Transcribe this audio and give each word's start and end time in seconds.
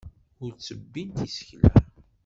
Ur 0.43 0.51
ttebbint 0.53 1.17
isekla. 1.27 1.71